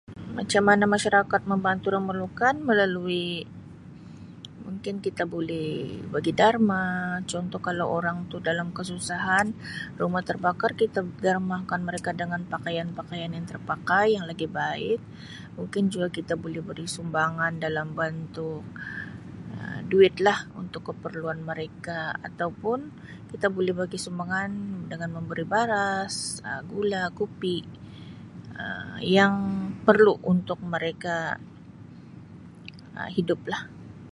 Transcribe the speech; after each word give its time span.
Macama 0.37 0.67
mana 0.71 0.85
masyarakat 0.95 1.41
membantu 1.51 1.85
orang 1.89 2.05
memerlukan 2.05 2.55
melalui 2.69 3.25
mungkin 4.65 4.95
kita 5.05 5.23
buli 5.33 5.69
bagi 6.13 6.31
darma 6.41 6.83
contoh 7.31 7.59
kalau 7.67 7.85
orang 7.97 8.17
tu 8.31 8.37
dalam 8.49 8.67
kesusahan 8.77 9.47
rumah 10.01 10.23
terbakar 10.29 10.71
kita 10.81 10.99
darmakan 11.25 11.79
mereka 11.89 12.09
dengan 12.21 12.41
pakaian-pakaian 12.53 13.31
yang 13.37 13.45
terpakai 13.51 14.05
yang 14.15 14.25
lagi 14.31 14.47
baik 14.61 14.99
mungkin 15.57 15.83
juga 15.93 16.07
kita 16.17 16.33
buli 16.43 16.59
beri 16.69 16.85
sumbangan 16.95 17.51
dalam 17.65 17.87
bentuk 17.99 18.63
Um 19.57 19.79
duitlah 19.91 20.39
untuk 20.61 20.81
keperluan 20.95 21.39
mereka 21.49 21.99
ataupun 22.29 22.79
kita 23.31 23.47
buli 23.55 23.71
bagi 23.81 23.99
sumbangan 24.05 24.49
dengan 24.91 25.09
memberi 25.19 25.43
baras, 25.55 26.13
Um 26.47 26.61
gula, 26.71 27.03
kupi 27.19 27.57
Um 28.59 28.95
yang 29.17 29.33
perlu 29.87 30.13
untuk 30.33 30.59
mereka 30.73 31.15
Um 32.95 33.07
hiduplah. 33.15 33.63